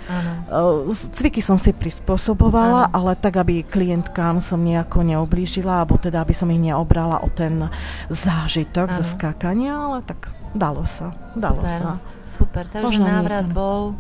Uh, 0.47 0.87
cviky 0.93 1.43
som 1.43 1.59
si 1.59 1.75
prispôsobovala, 1.75 2.89
ano. 2.89 2.95
ale 2.95 3.13
tak, 3.19 3.43
aby 3.43 3.67
klientkám 3.67 4.39
som 4.39 4.63
nejako 4.63 5.03
neublížila, 5.03 5.83
alebo 5.83 5.99
teda, 5.99 6.23
aby 6.23 6.33
som 6.33 6.49
ich 6.55 6.63
neobrala 6.63 7.21
o 7.21 7.29
ten 7.29 7.67
zážitok 8.09 8.95
ano. 8.95 8.97
zo 8.97 9.05
skákania, 9.05 9.75
ale 9.75 9.99
tak 10.07 10.31
dalo 10.55 10.87
sa, 10.87 11.15
dalo 11.35 11.67
Super. 11.67 11.71
sa 11.71 11.91
super, 12.41 12.65
takže 12.73 12.87
Možno 12.87 13.05
návrat 13.05 13.45
nie, 13.45 13.55
bol... 13.55 13.93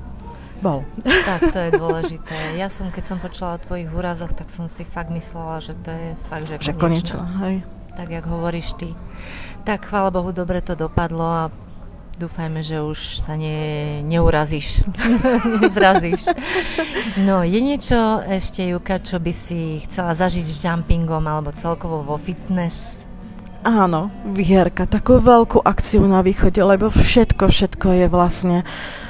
Bol. 0.61 0.85
Tak, 1.29 1.41
to 1.53 1.59
je 1.61 1.71
dôležité. 1.77 2.37
Ja 2.57 2.69
som, 2.73 2.93
keď 2.93 3.05
som 3.05 3.17
počula 3.21 3.57
o 3.57 3.59
tvojich 3.61 3.89
úrazoch, 3.93 4.33
tak 4.33 4.49
som 4.53 4.69
si 4.69 4.85
fakt 4.85 5.13
myslela, 5.13 5.61
že 5.61 5.73
to 5.85 5.91
je 5.93 6.09
fakt, 6.29 6.45
že, 6.49 6.55
že 6.61 6.73
konečné. 6.77 7.21
hej. 7.45 7.57
Tak, 8.01 8.09
jak 8.09 8.25
hovoríš 8.25 8.73
ty. 8.81 8.97
Tak, 9.69 9.93
chvála 9.93 10.09
Bohu, 10.09 10.33
dobre 10.33 10.65
to 10.65 10.73
dopadlo 10.73 11.21
a 11.21 11.53
dúfajme, 12.17 12.65
že 12.65 12.81
už 12.81 13.21
sa 13.21 13.37
ne, 13.37 14.01
neurazíš. 14.09 14.81
Nezrazíš. 15.61 16.33
No, 17.21 17.45
je 17.45 17.61
niečo 17.61 18.25
ešte, 18.25 18.65
Juka, 18.65 19.05
čo 19.05 19.21
by 19.21 19.33
si 19.37 19.85
chcela 19.85 20.17
zažiť 20.17 20.47
s 20.49 20.65
jumpingom 20.65 21.21
alebo 21.29 21.53
celkovo 21.53 22.01
vo 22.01 22.17
fitness 22.17 22.73
Áno, 23.69 24.09
výherka, 24.25 24.89
takú 24.89 25.21
veľkú 25.21 25.61
akciu 25.61 26.01
na 26.09 26.25
východe, 26.25 26.65
lebo 26.65 26.89
všetko, 26.89 27.53
všetko 27.53 27.93
je 27.93 28.07
vlastne 28.09 28.65
uh, 28.65 29.10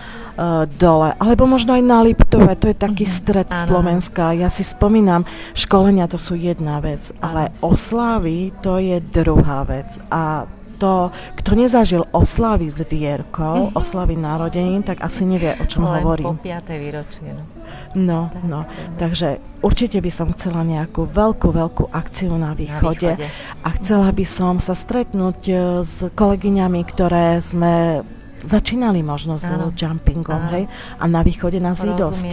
dole. 0.81 1.13
Alebo 1.21 1.45
možno 1.45 1.77
aj 1.77 1.83
na 1.85 2.01
Liptove, 2.01 2.57
to 2.57 2.73
je 2.73 2.77
taký 2.77 3.05
mm-hmm. 3.05 3.21
stred 3.21 3.49
ano. 3.53 3.67
Slovenska. 3.69 4.33
Ja 4.33 4.49
si 4.49 4.65
spomínam, 4.65 5.29
školenia 5.53 6.09
to 6.09 6.17
sú 6.17 6.37
jedna 6.37 6.81
vec, 6.81 7.13
ale 7.21 7.53
oslavy 7.61 8.55
to 8.65 8.81
je 8.81 8.99
druhá 9.01 9.69
vec. 9.69 10.01
A 10.09 10.49
kto, 10.81 11.13
kto 11.37 11.51
nezažil 11.61 12.09
oslavy 12.09 12.73
s 12.73 12.81
Vierkou, 12.89 13.69
mm-hmm. 13.69 13.77
oslavy 13.77 14.17
narodenín, 14.17 14.81
tak 14.81 15.05
asi 15.05 15.29
nevie, 15.29 15.53
o 15.61 15.65
čom 15.69 15.85
Len 15.85 16.01
hovorím. 16.01 16.25
po 16.25 16.41
5. 16.41 16.73
výročie. 16.81 17.37
No. 17.37 17.45
No, 17.93 18.21
tak, 18.33 18.43
no. 18.49 18.61
Takže 18.97 19.29
určite 19.61 20.01
by 20.01 20.09
som 20.09 20.33
chcela 20.33 20.65
nejakú 20.65 21.05
veľkú, 21.05 21.53
veľkú 21.53 21.85
akciu 21.93 22.33
na 22.33 22.57
východe, 22.57 23.13
na 23.13 23.21
východe. 23.21 23.61
a 23.61 23.69
chcela 23.77 24.09
by 24.09 24.25
som 24.25 24.57
sa 24.57 24.73
stretnúť 24.73 25.41
e, 25.51 25.55
s 25.85 26.09
kolegyňami, 26.17 26.81
ktoré 26.89 27.45
sme 27.45 28.01
začínali 28.43 29.05
možno 29.05 29.37
s 29.37 29.49
Áno. 29.49 29.73
jumpingom, 29.73 30.49
Áno. 30.49 30.53
hej, 30.53 30.65
a 30.99 31.05
na 31.07 31.21
východe 31.21 31.61
nás 31.61 31.85
je 31.85 31.93
dosť. 31.93 32.29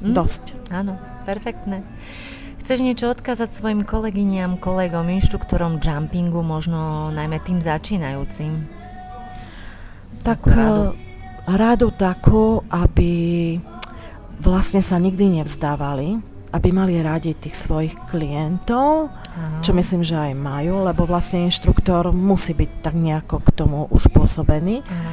Hm? 0.00 0.14
Dosť. 0.16 0.44
Áno, 0.72 0.96
perfektné. 1.28 1.84
Chceš 2.64 2.86
niečo 2.86 3.10
odkázať 3.10 3.50
svojim 3.50 3.82
kolegyňam, 3.82 4.60
kolegom, 4.60 5.08
inštruktorom 5.10 5.80
jumpingu, 5.80 6.44
možno 6.44 7.10
najmä 7.10 7.40
tým 7.42 7.58
začínajúcim? 7.58 8.68
Tak 10.20 10.44
rádu? 10.44 10.92
Eh, 10.92 11.10
rádu 11.56 11.88
takú, 11.90 12.62
aby 12.68 13.12
vlastne 14.40 14.80
sa 14.84 15.00
nikdy 15.00 15.40
nevzdávali, 15.40 16.20
aby 16.50 16.68
mali 16.74 16.98
radi 17.00 17.34
tých 17.34 17.54
svojich 17.54 17.94
klientov, 18.10 19.10
ano. 19.10 19.58
čo 19.62 19.70
myslím, 19.74 20.02
že 20.02 20.18
aj 20.18 20.32
majú, 20.34 20.82
lebo 20.82 21.06
vlastne 21.06 21.46
inštruktor 21.46 22.10
musí 22.10 22.54
byť 22.54 22.70
tak 22.82 22.94
nejako 22.98 23.40
k 23.40 23.48
tomu 23.54 23.86
uspôsobený. 23.90 24.82
Ano. 24.82 25.10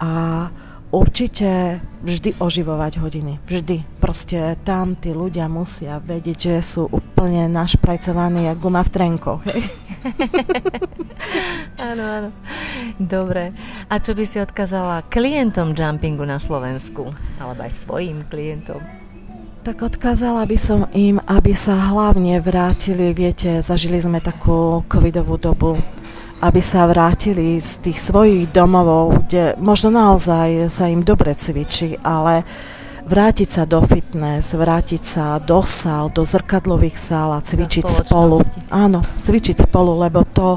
A 0.00 0.48
Určite 0.90 1.78
vždy 2.02 2.42
oživovať 2.42 2.98
hodiny. 2.98 3.38
Vždy. 3.46 4.02
Proste 4.02 4.58
tam 4.66 4.98
tí 4.98 5.14
ľudia 5.14 5.46
musia 5.46 6.02
vedieť, 6.02 6.38
že 6.50 6.54
sú 6.66 6.90
úplne 6.90 7.46
našprajcovaní, 7.46 8.50
ako 8.50 8.58
guma 8.58 8.82
v 8.82 8.90
trenkoch. 8.90 9.38
áno, 11.94 12.02
áno. 12.02 12.28
Dobre. 12.98 13.54
A 13.86 14.02
čo 14.02 14.18
by 14.18 14.24
si 14.26 14.42
odkázala 14.42 15.06
klientom 15.06 15.78
jumpingu 15.78 16.26
na 16.26 16.42
Slovensku? 16.42 17.06
Alebo 17.38 17.62
aj 17.62 17.86
svojim 17.86 18.26
klientom? 18.26 18.82
Tak 19.62 19.94
odkázala 19.94 20.42
by 20.42 20.58
som 20.58 20.90
im, 20.90 21.22
aby 21.30 21.54
sa 21.54 21.78
hlavne 21.94 22.42
vrátili, 22.42 23.14
viete, 23.14 23.62
zažili 23.62 24.02
sme 24.02 24.18
takú 24.18 24.82
covidovú 24.90 25.38
dobu, 25.38 25.78
aby 26.40 26.60
sa 26.64 26.88
vrátili 26.88 27.60
z 27.60 27.84
tých 27.84 28.00
svojich 28.00 28.48
domovov, 28.48 29.28
kde 29.28 29.60
možno 29.60 29.92
naozaj 29.92 30.72
sa 30.72 30.88
im 30.88 31.04
dobre 31.04 31.36
cvičí, 31.36 32.00
ale 32.00 32.42
vrátiť 33.04 33.48
sa 33.48 33.62
do 33.68 33.84
fitness, 33.84 34.56
vrátiť 34.56 35.02
sa 35.04 35.36
do 35.36 35.60
sál, 35.64 36.08
do 36.08 36.24
zrkadlových 36.24 36.96
sál 36.96 37.36
a 37.36 37.44
cvičiť 37.44 37.84
spolu. 38.06 38.40
Áno, 38.72 39.04
cvičiť 39.20 39.68
spolu, 39.68 40.00
lebo 40.00 40.24
to 40.24 40.56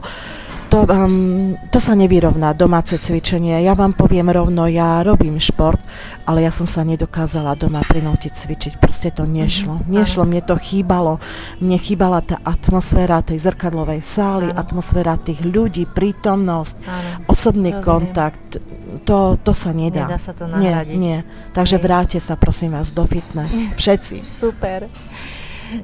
to, 0.73 0.89
um, 0.89 1.53
to 1.69 1.77
sa 1.77 1.93
nevyrovná, 1.93 2.57
domáce 2.57 2.97
cvičenie. 2.97 3.61
Ja 3.61 3.77
vám 3.77 3.93
poviem 3.93 4.33
rovno, 4.33 4.65
ja 4.65 5.05
robím 5.05 5.37
šport, 5.37 5.77
ale 6.25 6.41
ja 6.41 6.49
som 6.49 6.65
sa 6.65 6.81
nedokázala 6.81 7.53
doma 7.53 7.85
prinútiť 7.85 8.33
cvičiť. 8.33 8.73
Proste 8.81 9.13
to 9.13 9.29
nešlo. 9.29 9.77
Mm-hmm. 9.77 9.93
Nešlo, 9.93 10.25
mne 10.25 10.41
to 10.41 10.57
chýbalo. 10.57 11.21
Mne 11.61 11.77
chýbala 11.77 12.25
tá 12.25 12.41
atmosféra 12.41 13.21
tej 13.21 13.45
zrkadlovej 13.45 14.01
sály, 14.01 14.49
Áno. 14.49 14.57
atmosféra 14.57 15.13
tých 15.21 15.45
ľudí, 15.45 15.85
prítomnosť, 15.85 16.75
Áno. 16.89 17.29
osobný 17.29 17.77
Rozumiem. 17.77 17.85
kontakt. 17.85 18.57
To, 19.05 19.37
to 19.37 19.53
sa 19.53 19.77
nedá. 19.77 20.09
Nedá 20.09 20.21
sa 20.21 20.33
to 20.33 20.49
nahradiť. 20.49 20.97
Nie, 20.97 21.21
nie. 21.21 21.51
Takže 21.53 21.77
vráte 21.77 22.17
sa 22.17 22.33
prosím 22.33 22.73
vás 22.73 22.89
do 22.89 23.05
fitness. 23.05 23.69
Všetci. 23.81 24.25
Super. 24.41 24.89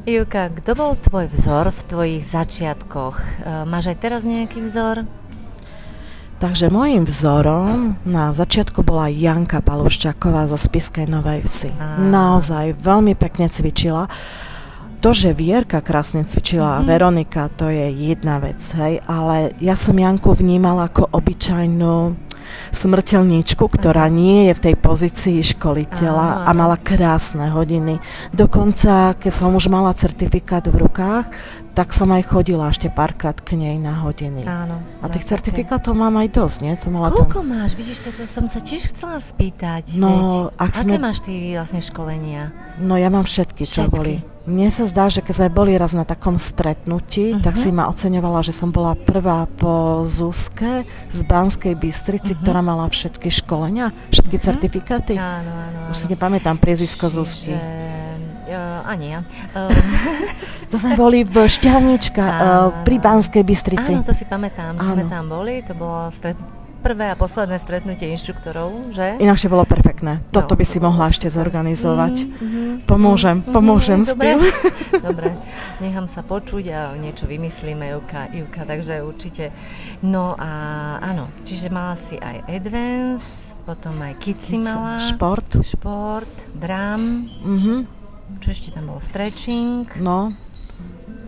Juka, 0.05 0.53
kto 0.53 0.71
bol 0.77 0.93
tvoj 0.99 1.33
vzor 1.33 1.73
v 1.73 1.81
tvojich 1.89 2.23
začiatkoch? 2.29 3.15
E, 3.17 3.25
máš 3.65 3.89
aj 3.89 3.97
teraz 3.97 4.21
nejaký 4.21 4.61
vzor? 4.61 5.09
Takže 6.39 6.71
môjim 6.71 7.03
vzorom 7.03 7.99
na 8.07 8.31
začiatku 8.31 8.79
bola 8.79 9.11
Janka 9.11 9.59
Paluščáková 9.59 10.47
zo 10.47 10.55
Spiskej 10.55 11.03
Novej 11.03 11.43
Vsi. 11.43 11.75
Naozaj 11.99 12.79
veľmi 12.79 13.11
pekne 13.19 13.51
cvičila. 13.51 14.07
To, 14.99 15.11
že 15.11 15.31
Vierka 15.31 15.79
krásne 15.79 16.21
cvičila 16.21 16.75
a 16.75 16.83
Mhm. 16.83 16.85
Veronika, 16.85 17.47
to 17.49 17.67
je 17.67 17.87
jedna 17.87 18.35
vec, 18.37 18.59
hej, 18.73 18.99
ale 19.05 19.55
ja 19.57 19.73
som 19.73 19.95
Janku 19.95 20.33
vnímala 20.33 20.85
ako 20.85 21.07
obyčajnú 21.09 22.19
smrteľníčku, 22.71 23.61
ktorá 23.61 24.09
nie 24.09 24.47
je 24.47 24.53
v 24.53 24.63
tej 24.63 24.75
pozícii 24.77 25.39
školiteľa 25.45 26.43
a 26.43 26.51
mala 26.51 26.75
krásne 26.75 27.47
hodiny. 27.47 28.01
Dokonca, 28.31 29.15
keď 29.15 29.31
som 29.31 29.53
už 29.53 29.67
mala 29.67 29.93
certifikát 29.93 30.65
v 30.65 30.79
rukách, 30.79 31.29
tak 31.71 31.89
som 31.89 32.09
aj 32.09 32.25
chodila 32.25 32.67
ešte 32.67 32.89
párkrát 32.89 33.37
k 33.37 33.55
nej 33.55 33.77
na 33.77 33.95
hodiny. 33.95 34.43
Áno. 34.43 34.81
A 34.99 35.05
na 35.05 35.07
tých 35.07 35.23
také. 35.23 35.31
certifikátov 35.31 35.93
mám 35.93 36.17
aj 36.17 36.27
dosť, 36.27 36.57
nie? 36.59 36.73
Som 36.75 36.91
mala 36.93 37.09
tam... 37.09 37.23
Koľko 37.23 37.41
máš? 37.41 37.71
Vidíš, 37.73 38.03
toto 38.03 38.25
som 38.25 38.45
sa 38.45 38.59
tiež 38.59 38.91
chcela 38.91 39.17
spýtať. 39.17 39.95
No, 39.95 40.09
veď. 40.09 40.59
ak 40.59 40.69
Aké 40.69 40.81
sme- 40.83 40.99
máš 40.99 41.17
ty 41.21 41.33
vlastne 41.49 41.79
školenia? 41.79 42.51
No 42.77 42.93
ja 42.95 43.07
mám 43.07 43.23
všetky, 43.23 43.63
čo 43.63 43.85
Všetky. 43.85 43.93
boli. 43.93 44.15
Mne 44.49 44.73
sa 44.73 44.83
zdá, 44.83 45.05
že 45.07 45.21
keď 45.21 45.33
sme 45.35 45.49
boli 45.53 45.77
raz 45.77 45.93
na 45.93 46.01
takom 46.01 46.35
stretnutí, 46.35 47.37
Mhm. 47.37 47.41
tak 47.41 47.53
si 47.53 47.69
ma 47.69 47.85
oceňovala, 47.85 48.41
že 48.41 48.49
som 48.49 48.69
bola 48.69 48.97
prvá 48.97 49.45
po 49.47 50.01
Zuzke 50.03 50.83
z 51.05 51.19
Banskej 51.23 51.77
Bystrici, 51.77 52.33
Mhm. 52.33 52.39
ktorá 52.41 52.59
mala 52.59 52.89
všetky 52.89 53.29
školenia, 53.29 53.93
všetky 54.09 54.35
Mhm. 54.35 54.43
certifikáty. 54.43 55.13
Áno, 55.13 55.29
áno, 55.45 55.77
áno. 55.85 55.91
Už 55.91 55.97
si 55.99 56.07
nepamätám 56.07 56.57
priezvisko 56.57 57.05
Zuzky. 57.07 57.53
Uh, 58.49 58.81
ani 58.83 59.13
ja. 59.13 59.21
Uh, 59.53 59.69
To 60.73 60.77
sme 60.77 60.97
boli 60.97 61.21
v 61.21 61.45
Šťavnička 61.45 62.25
uh, 62.25 62.37
pri. 62.81 62.97
Banskej 62.97 63.45
Bystrici. 63.45 63.93
áno, 63.93 64.01
to 64.01 64.13
si 64.13 64.25
pamätám, 64.25 64.73
že 64.73 64.85
sme 64.87 65.05
tam 65.05 65.29
boli. 65.29 65.61
To 65.63 65.73
bolo 65.73 66.09
stret... 66.09 66.33
prvé 66.79 67.05
a 67.07 67.15
posledné 67.15 67.57
stretnutie 67.57 68.07
inštruktorov, 68.09 68.91
že? 68.91 69.19
Inakšie 69.19 69.47
bolo 69.47 69.63
perfektné. 69.63 70.23
Toto 70.29 70.53
No, 70.53 70.57
by 70.57 70.65
si 70.65 70.77
mohla 70.77 71.07
ešte 71.07 71.27
zorganizovať. 71.27 72.15
Mhm, 72.23 72.39
mhm, 72.39 72.73
Pomôžem, 72.83 73.37
mhm, 73.37 73.51
pomôžem 73.51 73.99
s 74.01 74.11
dobre. 74.11 74.25
tým. 74.25 74.39
Dobre, 74.99 75.31
nechám 75.77 76.05
sa 76.05 76.19
počuť 76.21 76.65
a 76.69 76.91
niečo 76.93 77.23
vymyslíme, 77.23 77.87
Ivka, 77.89 78.27
Ivka, 78.27 78.61
takže 78.63 78.99
určite. 78.99 79.53
No 80.01 80.33
a 80.33 80.51
áno, 80.99 81.31
čiže 81.43 81.69
mala 81.69 81.93
si 81.93 82.15
aj 82.15 82.43
Advance, 82.45 83.53
potom 83.63 83.95
aj 83.97 84.17
Kids 84.17 84.43
si 84.45 84.57
mala. 84.57 84.99
Šport. 84.99 85.61
Šport, 85.61 86.27
drum, 86.51 87.29
Mhm. 87.39 87.75
čo 88.39 88.47
ešte 88.49 88.71
tam 88.71 88.87
bolo? 88.87 88.99
Stretching, 88.99 89.87
No, 89.97 90.33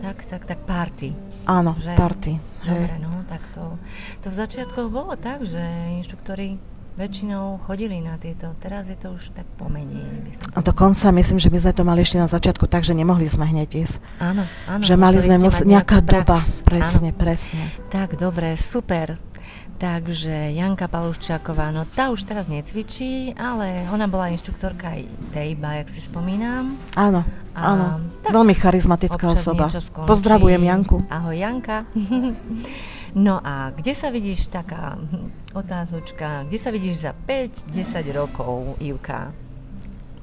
tak, 0.00 0.26
tak, 0.26 0.44
tak, 0.44 0.58
party. 0.62 1.14
áno, 1.44 1.78
Že? 1.78 1.92
party. 1.94 2.32
Dobre, 2.62 2.94
no, 3.02 3.10
tak 3.26 3.42
to, 3.54 3.74
to 4.22 4.30
v 4.30 4.36
začiatkoch 4.38 4.88
bolo 4.88 5.18
tak, 5.18 5.42
že 5.42 5.58
inštruktori 5.98 6.58
väčšinou 6.92 7.56
chodili 7.64 8.04
na 8.04 8.20
tieto, 8.20 8.52
teraz 8.60 8.84
je 8.84 8.96
to 9.00 9.16
už 9.16 9.32
tak 9.32 9.48
pomenej, 9.56 10.28
by 10.28 10.32
som 10.36 10.44
A 10.52 10.60
dokonca 10.60 11.08
myslím, 11.08 11.38
že 11.40 11.48
my 11.48 11.58
sme 11.58 11.72
to 11.72 11.82
mali 11.88 12.00
ešte 12.04 12.20
na 12.20 12.28
začiatku 12.28 12.68
tak, 12.68 12.84
že 12.84 12.92
nemohli 12.92 13.24
sme 13.24 13.48
hneď 13.48 13.80
ísť. 13.80 13.96
Áno, 14.20 14.44
áno. 14.68 14.82
že 14.84 14.94
mali 15.00 15.16
sme 15.16 15.40
mus- 15.40 15.64
nejaká 15.64 16.04
doba. 16.04 16.44
Presne, 16.68 17.16
Áno. 17.16 17.18
presne. 17.18 17.72
Tak, 17.88 18.20
dobre, 18.20 18.60
super. 18.60 19.16
Takže 19.82 20.54
Janka 20.54 20.86
Paluščáková, 20.86 21.74
no 21.74 21.82
tá 21.90 22.14
už 22.14 22.22
teraz 22.22 22.46
necvičí, 22.46 23.34
ale 23.34 23.82
ona 23.90 24.06
bola 24.06 24.30
inštruktorka 24.30 24.94
aj 24.94 25.10
Tejba, 25.34 25.82
jak 25.82 25.90
si 25.90 25.98
spomínam. 25.98 26.78
Áno, 26.94 27.26
A 27.58 27.60
áno. 27.74 27.86
tak 28.22 28.30
Veľmi 28.30 28.54
charizmatická 28.54 29.34
osoba. 29.34 29.66
Pozdravujem 30.06 30.62
Janku. 30.62 31.02
Ahoj 31.10 31.34
Janka. 31.34 31.82
No 33.12 33.44
a 33.44 33.76
kde 33.76 33.92
sa 33.92 34.08
vidíš, 34.08 34.48
taká 34.48 34.96
otázočka, 35.52 36.48
kde 36.48 36.56
sa 36.56 36.72
vidíš 36.72 37.04
za 37.04 37.12
5-10 37.12 38.08
rokov, 38.16 38.80
Ivka? 38.80 39.36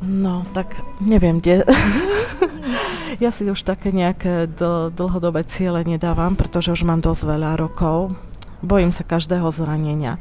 No, 0.01 0.41
tak 0.57 0.73
neviem, 0.97 1.37
kde... 1.37 1.69
ja 3.23 3.29
si 3.29 3.45
už 3.45 3.61
také 3.61 3.93
nejaké 3.93 4.49
dl- 4.49 4.89
dlhodobé 4.89 5.45
ciele 5.45 5.85
nedávam, 5.85 6.33
pretože 6.33 6.73
už 6.73 6.81
mám 6.81 6.97
dosť 6.97 7.29
veľa 7.29 7.61
rokov. 7.61 8.17
Bojím 8.59 8.91
sa 8.91 9.03
každého 9.03 9.47
zranenia. 9.49 10.19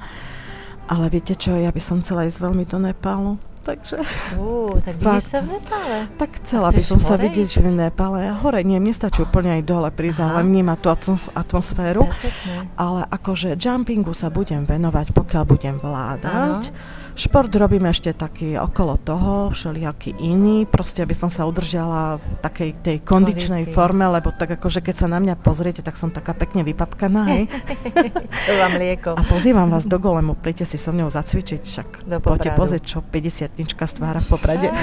Ale 0.88 1.12
viete 1.12 1.36
čo, 1.36 1.52
ja 1.52 1.68
by 1.68 1.80
som 1.82 2.00
chcela 2.00 2.24
ísť 2.24 2.40
veľmi 2.40 2.64
do 2.64 2.80
Nepálu. 2.80 3.36
Takže 3.60 4.00
Ú, 4.40 4.72
tak 4.86 4.96
Fakt. 4.96 5.20
vidíš 5.20 5.28
sa 5.28 5.40
v 5.44 5.48
Nepále? 5.52 5.96
tak 6.16 6.30
chcela 6.40 6.68
by 6.72 6.80
som 6.80 6.96
sa 6.96 7.20
vidieť 7.20 7.60
v 7.60 7.68
Nepále. 7.76 8.32
Hore 8.40 8.64
nie, 8.64 8.80
mne 8.80 8.96
stačí 8.96 9.20
úplne 9.20 9.60
aj 9.60 9.62
dole 9.68 9.92
prísť, 9.92 10.24
Aha. 10.24 10.40
ale 10.40 10.48
vnímať 10.48 10.78
tú 10.80 10.88
atmos- 10.88 11.28
atmosféru. 11.36 12.08
Perfektne. 12.08 12.56
Ale 12.80 13.04
akože 13.04 13.60
jumpingu 13.60 14.16
sa 14.16 14.32
budem 14.32 14.64
venovať, 14.64 15.12
pokiaľ 15.12 15.42
budem 15.44 15.76
vládať. 15.76 16.72
Šport 17.18 17.50
robím 17.50 17.90
ešte 17.90 18.14
taký 18.14 18.54
okolo 18.54 18.94
toho, 18.94 19.50
všelijaký 19.50 20.22
iný, 20.22 20.70
proste 20.70 21.02
aby 21.02 21.18
som 21.18 21.26
sa 21.26 21.50
udržala 21.50 22.22
v 22.22 22.30
takej 22.46 22.70
tej 22.78 22.96
kondičnej 23.02 23.66
Kondícii. 23.66 23.74
forme, 23.74 24.06
lebo 24.06 24.30
tak 24.30 24.54
akože 24.54 24.78
keď 24.78 24.94
sa 24.94 25.06
na 25.10 25.18
mňa 25.18 25.34
pozriete, 25.42 25.82
tak 25.82 25.98
som 25.98 26.14
taká 26.14 26.30
pekne 26.30 26.62
vypapkaná, 26.62 27.26
hej. 27.34 27.50
To 28.46 28.52
vám 28.62 28.78
mlieko. 28.78 29.10
A 29.18 29.26
pozývam 29.26 29.66
vás 29.66 29.90
do 29.90 29.98
golemu, 29.98 30.38
príďte 30.38 30.70
si 30.70 30.78
so 30.78 30.94
mnou 30.94 31.10
zacvičiť, 31.10 31.62
však 31.66 31.88
Do 32.06 32.22
poďte 32.22 32.54
pozrieť, 32.54 32.82
čo 32.86 32.98
50 33.02 33.66
stvára 33.66 34.22
v 34.22 34.28
Poprade. 34.30 34.70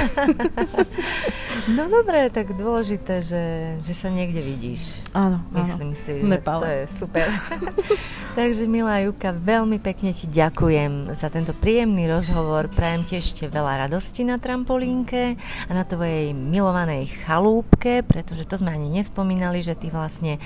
No 1.66 1.90
dobre, 1.90 2.30
tak 2.30 2.54
dôležité, 2.54 3.26
že, 3.26 3.44
že 3.82 3.94
sa 3.98 4.14
niekde 4.14 4.38
vidíš. 4.44 5.02
Áno, 5.18 5.42
áno. 5.50 5.66
Myslím 5.66 5.98
si, 5.98 6.22
V 6.22 6.30
že 6.30 6.38
to 6.44 6.68
je 6.68 6.84
super. 7.00 7.26
Takže 8.36 8.68
milá 8.68 9.00
Júka, 9.00 9.32
veľmi 9.32 9.80
pekne 9.80 10.12
ti 10.12 10.28
ďakujem 10.28 11.16
za 11.16 11.32
tento 11.32 11.56
príjemný 11.56 12.04
rozhovor. 12.12 12.68
Prajem 12.68 13.08
ti 13.08 13.16
ešte 13.16 13.48
veľa 13.48 13.88
radosti 13.88 14.28
na 14.28 14.36
trampolínke 14.36 15.40
a 15.40 15.72
na 15.72 15.88
tvojej 15.88 16.36
milovanej 16.36 17.16
chalúbke, 17.24 18.04
pretože 18.04 18.44
to 18.44 18.60
sme 18.60 18.76
ani 18.76 18.92
nespomínali, 18.92 19.64
že 19.64 19.80
ty 19.80 19.88
vlastne 19.88 20.44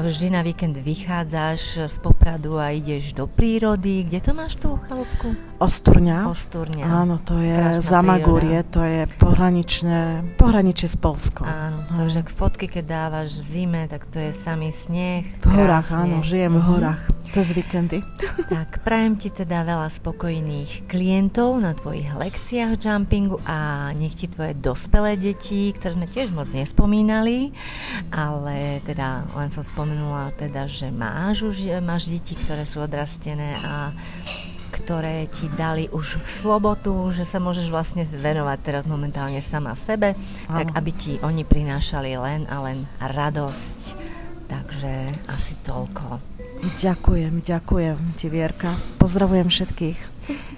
vždy 0.00 0.32
na 0.32 0.40
víkend 0.40 0.80
vychádzaš 0.80 1.92
z 1.92 1.96
Popradu 2.00 2.56
a 2.56 2.72
ideš 2.72 3.12
do 3.12 3.28
prírody. 3.28 4.08
Kde 4.08 4.24
to 4.24 4.32
máš 4.32 4.56
tú 4.56 4.80
chalúbku? 4.88 5.36
Osturňa. 5.60 6.32
Osturňa. 6.32 6.88
Áno, 6.88 7.20
to 7.20 7.36
je 7.36 7.84
za 7.84 8.00
Magúrie, 8.00 8.64
to 8.64 8.80
je 8.80 9.04
pohraničné, 9.20 10.24
pohraničie 10.40 10.88
s 10.88 10.96
Polskom. 10.96 11.44
Áno, 11.44 11.84
takže 11.84 12.24
ak 12.24 12.32
fotky, 12.32 12.64
keď 12.64 12.84
dávaš 12.88 13.44
v 13.44 13.60
zime, 13.60 13.84
tak 13.92 14.08
to 14.08 14.24
je 14.24 14.32
samý 14.32 14.72
sneh. 14.72 15.28
V 15.44 15.52
horách, 15.52 15.92
krásne. 15.92 16.16
áno, 16.16 16.24
žijem 16.24 16.56
v 16.56 16.64
horách 16.64 17.25
cez 17.30 17.50
víkendy. 17.52 18.02
Tak 18.46 18.86
prajem 18.86 19.18
ti 19.18 19.32
teda 19.32 19.66
veľa 19.66 19.90
spokojných 19.90 20.86
klientov 20.86 21.58
na 21.58 21.74
tvojich 21.74 22.14
lekciách 22.14 22.78
jumpingu 22.78 23.42
a 23.42 23.90
nech 23.96 24.14
ti 24.14 24.30
tvoje 24.30 24.54
dospelé 24.54 25.18
deti, 25.18 25.74
ktoré 25.74 25.98
sme 25.98 26.06
tiež 26.06 26.30
moc 26.30 26.46
nespomínali, 26.54 27.50
ale 28.14 28.78
teda 28.86 29.26
len 29.34 29.50
som 29.50 29.66
spomenula 29.66 30.30
teda, 30.38 30.70
že 30.70 30.94
máš 30.94 31.42
už 31.42 31.82
máš 31.82 32.06
deti, 32.06 32.38
ktoré 32.38 32.68
sú 32.68 32.84
odrastené 32.84 33.58
a 33.58 33.90
ktoré 34.70 35.26
ti 35.32 35.48
dali 35.48 35.88
už 35.90 36.22
slobotu, 36.28 36.92
že 37.10 37.24
sa 37.24 37.40
môžeš 37.40 37.72
vlastne 37.72 38.04
venovať 38.04 38.58
teraz 38.62 38.84
momentálne 38.84 39.40
sama 39.40 39.74
sebe, 39.74 40.14
tak 40.46 40.70
Áno. 40.70 40.76
aby 40.76 40.90
ti 40.92 41.12
oni 41.24 41.42
prinášali 41.42 42.14
len 42.14 42.44
a 42.46 42.62
len 42.62 42.84
radosť. 43.00 43.78
Takže 44.46 44.92
asi 45.26 45.58
toľko. 45.66 46.35
Ďakujem, 46.56 47.44
ďakujem 47.44 47.98
ti, 48.16 48.26
Vierka. 48.32 48.72
Pozdravujem 48.96 49.52
všetkých. 49.52 49.98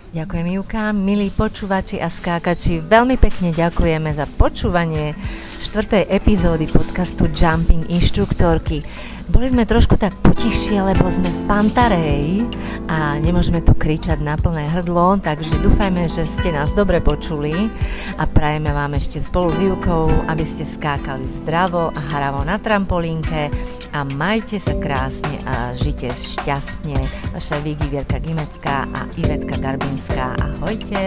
Ďakujem 0.08 0.46
Ivka, 0.56 0.96
milí 0.96 1.28
počúvači 1.28 2.00
a 2.00 2.08
skákači, 2.08 2.80
veľmi 2.80 3.20
pekne 3.20 3.52
ďakujeme 3.52 4.08
za 4.16 4.24
počúvanie 4.24 5.12
štvrtej 5.60 6.08
epizódy 6.08 6.64
podcastu 6.64 7.28
Jumping 7.28 7.84
inštruktorky. 7.92 8.80
Boli 9.28 9.52
sme 9.52 9.68
trošku 9.68 10.00
tak 10.00 10.16
potichšie, 10.24 10.80
lebo 10.80 11.04
sme 11.12 11.28
v 11.28 11.40
Pantarej 11.44 12.48
a 12.88 13.20
nemôžeme 13.20 13.60
tu 13.60 13.76
kričať 13.76 14.24
na 14.24 14.40
plné 14.40 14.72
hrdlo, 14.72 15.20
takže 15.20 15.60
dúfajme, 15.60 16.08
že 16.08 16.24
ste 16.24 16.56
nás 16.56 16.72
dobre 16.72 17.04
počuli 17.04 17.68
a 18.16 18.24
prajeme 18.24 18.72
vám 18.72 18.96
ešte 18.96 19.20
spolu 19.20 19.52
s 19.52 19.60
Ivkou, 19.60 20.08
aby 20.32 20.44
ste 20.48 20.64
skákali 20.64 21.28
zdravo 21.44 21.92
a 21.92 22.00
hravo 22.00 22.40
na 22.48 22.56
trampolínke 22.56 23.52
a 23.92 24.04
majte 24.04 24.56
sa 24.56 24.74
krásne 24.76 25.40
a 25.44 25.76
žite 25.76 26.12
šťastne. 26.14 26.98
Vaša 27.36 27.60
Vigi 27.62 27.86
Vierka 27.92 28.18
Gimecká 28.18 28.88
a 28.90 29.06
Ivetka 29.20 29.56
Garbinská. 29.60 30.36
Ahojte! 30.38 31.00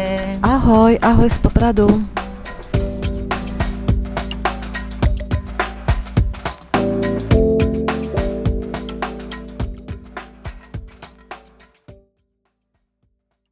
Ahoj, 0.45 0.97
ahoj 1.01 1.29
z 1.29 1.39
Popradu. 1.41 2.20